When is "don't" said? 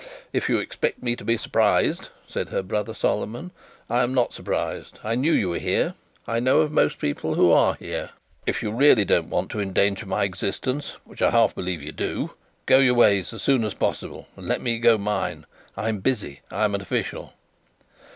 9.05-9.29